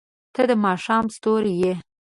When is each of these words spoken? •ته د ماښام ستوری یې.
•ته 0.33 0.41
د 0.49 0.51
ماښام 0.65 1.05
ستوری 1.15 1.53
یې. 1.61 1.73